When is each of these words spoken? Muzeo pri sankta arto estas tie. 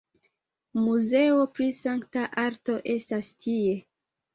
Muzeo 0.85 1.45
pri 1.59 1.69
sankta 1.83 2.27
arto 2.49 2.83
estas 2.99 3.35
tie. 3.45 3.83